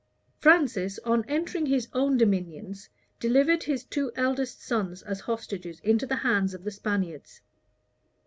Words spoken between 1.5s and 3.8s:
his own dominions, delivered